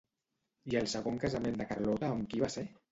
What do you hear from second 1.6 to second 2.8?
de Carlota amb qui va ser?